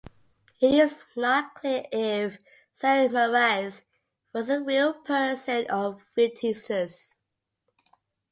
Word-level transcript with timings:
It 0.59 0.73
is 0.73 1.03
not 1.15 1.53
clear 1.53 1.83
if 1.91 2.39
Sarie 2.73 3.09
Marais 3.09 3.71
was 4.33 4.49
a 4.49 4.59
real 4.59 4.95
person 4.95 5.69
or 5.69 5.99
fictitious. 6.15 7.17